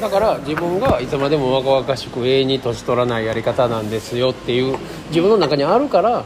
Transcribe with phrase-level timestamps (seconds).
[0.00, 4.76] だから自分がいつまでも若々しく永遠に年取らないやり方なんですよっていう
[5.08, 6.24] 自分の中にあるから、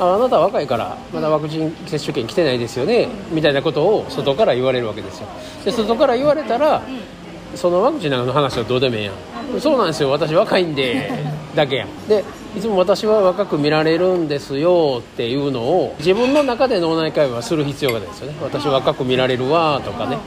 [0.00, 5.28] ああなたは若いからまだワクチン接種券来てないですよねみたいなことを外から言われるわけですよ。
[5.64, 6.82] で外から言われたら、
[7.54, 9.12] そのワクチンの話はどうでもええや
[9.56, 9.60] ん。
[9.60, 10.10] そうなんですよ。
[10.10, 11.12] 私若いんで
[11.54, 12.08] だけやん。
[12.08, 12.24] で
[12.56, 18.36] いつも私は若く見られるんですよっていうのを自分の中で脳内会話する必要がないですよね。
[18.42, 20.18] 私は若く見られるわとかね。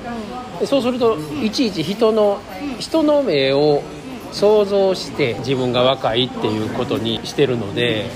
[0.66, 2.40] そうするといちいち人の
[2.80, 3.84] 人の目を
[4.32, 8.10] 想像して自分が若いっていうことにしてるので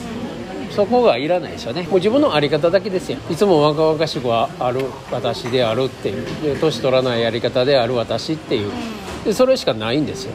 [0.72, 1.84] そこがいらないですよね。
[1.84, 3.20] もう自分の在り方だけですよ。
[3.30, 6.60] いつも若々しくはある私であるっていう。
[6.60, 8.72] 年取らないやり方である私っていう。
[9.24, 10.34] でそれしかないんですよ。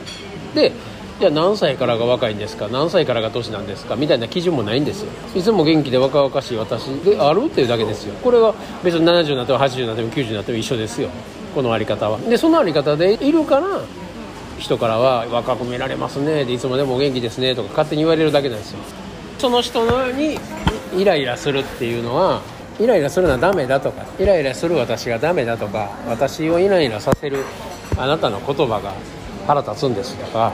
[0.55, 0.73] で
[1.21, 2.67] じゃあ何歳からが若いんですか？
[2.69, 3.95] 何歳からが年なんですか？
[3.95, 5.13] みたいな基準もないんですよ。
[5.35, 8.15] いつも元気で若々しい私であるっていうだけですよ。
[8.17, 11.09] これは別に70になっても80になっても90になっても一緒ですよ。
[11.55, 12.19] このあり方は。
[12.19, 13.81] でそのあり方でいるから
[14.59, 16.45] 人からは若く見られますね。
[16.45, 18.81] でいつまでも元気ですねとか勝手に言われるだけなんですよ。
[19.39, 20.39] その人のように
[20.97, 22.43] イライラするっていうのは
[22.81, 27.45] イライラするのはダメだとかイライラする私がダメだとか私をイライラさせる
[27.97, 28.95] あなたの言葉が
[29.47, 30.53] 腹立つんですとか、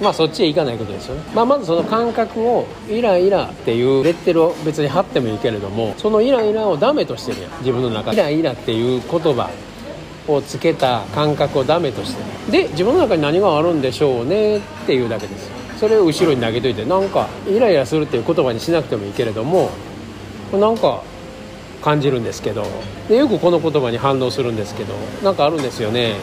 [0.00, 7.50] まあそっちへ行かないことですよね、まあ、まずその感覚をイライラっていうレッテルを別に貼ってもいいけれどもそのイライラをダメとしてるやん。
[7.60, 8.16] 自分の中で。
[8.16, 9.50] イライラっていう言葉
[10.26, 15.50] をつけた感覚をダメとしてで自分の中に何があるんでしょうねっていうだけです。
[15.78, 19.70] それを後ろに投げといてなんかイライラするっていう言葉にしなくてもいいけれども
[20.52, 21.02] なんか
[21.82, 22.64] 感じるんですけど。
[23.08, 26.14] でよくこの言葉に反応するんですけどなんかあるんですよね。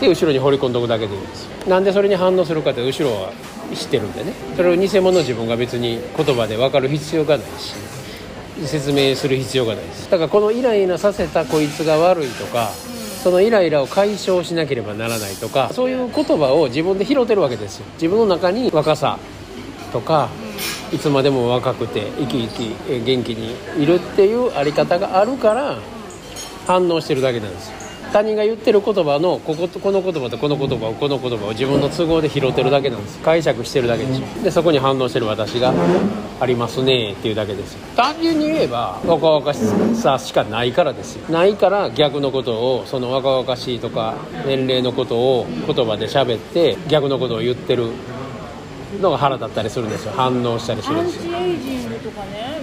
[0.00, 1.50] で後ろに放り込んどくだけでいいんですよ。
[1.68, 3.32] なんでそれに反応するかって後ろは
[3.74, 4.32] 知ってるんでね。
[4.56, 7.74] それを偽物自分が別に言葉で分かる必要がないし
[8.66, 10.10] 説明する必要がないです。
[10.10, 12.70] だからこのイライラさせたこいつが悪いとか
[13.22, 17.86] そのイライラを解消しなければならないとかそういう言葉を自分で拾ってるわけですよ。
[17.94, 19.18] 自分の中に若さ
[19.92, 20.28] とか
[20.92, 25.78] いつまでも若くて生き生き元気にいるっていうあり方があるから
[26.66, 27.89] 反応してるだけなんですよ。
[28.12, 33.18] 他人が言ってる言葉のこことこの言葉とこの言葉をこの言葉を自分の都合で拾ってるだけなんです。
[33.20, 35.72] 解釈してるだけでしょでそこに反応してる私が
[36.40, 37.74] ありますねっていうだけです。
[37.74, 39.60] よ単純に言えば若々し
[40.00, 41.28] さしかないからですよ。
[41.32, 44.16] ないから逆のことをその若々しいとか
[44.46, 47.90] 年齢のことを言葉で喋って逆のことを言ってる
[49.00, 50.12] のが腹立ったりするんですよ。
[50.16, 51.22] 反応したりするんですよ。
[51.22, 52.58] チエイジングとかね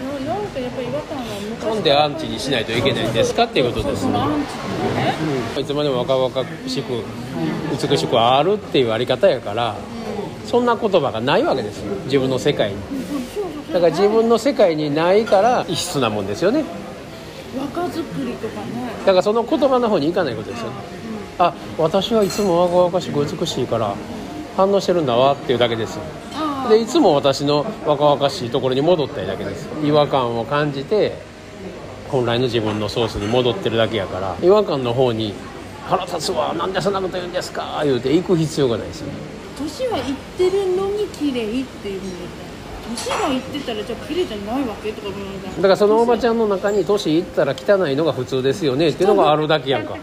[0.61, 5.61] ななんかやっぱり違和感は昔なんでアンチにしないといけないんですかっていうことですそのアンチってね。
[5.61, 7.03] いつまでも若々しく
[7.89, 9.75] 美しくあるっていうあり方やから
[10.45, 11.95] そんな言葉がないわけですよ。
[12.05, 12.77] 自分の世界に。
[13.73, 16.63] だから自分の世界にないから異質なもんですよね。
[17.57, 18.91] 若作りとかね。
[19.05, 20.69] だからその言葉の方に行かないことですよ。
[20.69, 20.75] ね
[21.39, 23.95] あ私はいつも若々しく美しいから
[24.55, 26.01] 反応してるんだわっていうだけですよ
[26.69, 29.67] でいつも私の若々しいところに戻ったいだけです。
[29.83, 31.15] 違和感を感じて
[32.09, 34.35] 本来の自分のソースに戻ってるだけやから。
[34.41, 35.33] 違和感の方に
[35.87, 39.13] 腹立つわなんでそんなこと言うんですか言うて行く必要がないですよね。
[39.57, 40.03] 年はいっ
[40.37, 42.11] てるのに綺麗っていうふうに
[42.95, 49.97] 年がいってたらじゃあ綺麗じゃないわけとか思うだからそのおばちゃんの中に年いったら汚いのが普通ですよねっていうのがあるだけやんか。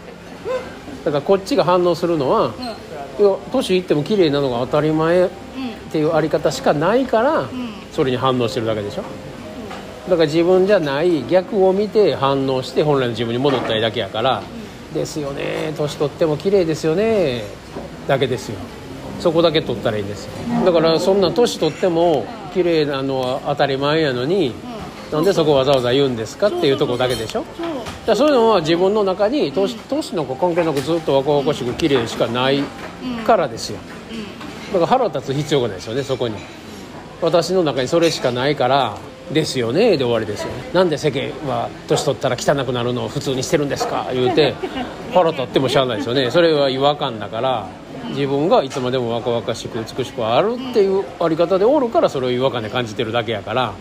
[1.05, 5.29] だからこっちが反応するのはういや年いっても綺麗なのが当たり前
[5.95, 7.69] っていうあり方しかないからうん。
[7.93, 9.03] それに反応してるだけでしょ。
[10.09, 14.43] だから自分じゃない逆を見て反応して本来の自分に戻ったりだけやから
[14.93, 17.43] ですよね年取っても綺麗ですよね
[18.07, 18.57] だけですよ。
[19.21, 20.31] そこだけ取ったらいいんですよ。
[20.65, 24.53] だからそんな年取っても綺麗なのは当たり前やのに
[25.13, 27.45] なんでそこわざわざ言うんですかっていうところだけでしょ。
[28.05, 28.15] そう。
[28.17, 32.61] そういうのは自分の中に年年なんか関係なくずっと若々しく綺麗しかない
[33.25, 33.79] からですよ
[34.79, 36.35] だから腹立つ必要がないですよねそこに。
[37.21, 38.97] 私の中にそれしかないから
[39.31, 40.69] ですよねで終わりですよね。
[40.73, 44.53] なんで世間は年取ったら汚くなるのを普通にしてるんですか言うて
[45.13, 46.29] 腹立ってもしゃあないですよね。
[46.29, 47.67] それは違和感だから
[48.09, 53.73] 自分がいつまでも若々しく美しくあるっていうあり方でおるからそれを違和感で感じてるだけやから。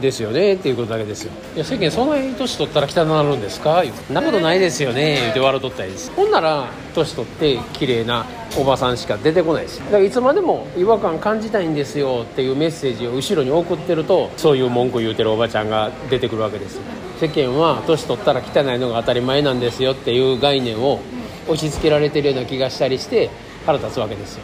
[0.00, 1.32] ですよねっていうことだけですよ。
[1.54, 3.82] いや世間その辺年取ったら汚くなるんですか？
[4.06, 5.18] そんなことないですよね。
[5.20, 6.10] 言うて笑うとったらいいです。
[6.12, 8.26] ほんなら年取って綺麗な
[8.58, 9.78] おばさんしか出てこないです。
[9.78, 16.76] よだからいつまでも違和感感じたいんですよっていうメッセージを後ろに送ってるとそういう文句言うてるおばちゃんが出てくるわけです。
[16.76, 16.82] よ
[17.20, 21.00] 世間は年取ったら汚いのが当たり前なんですよっていう概念を
[21.44, 23.28] 押し付けられてるような気がしたりして
[23.66, 24.42] 腹立つわけですよ